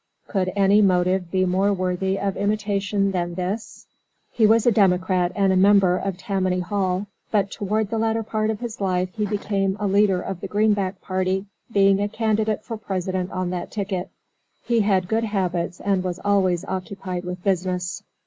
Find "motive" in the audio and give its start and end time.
0.81-1.29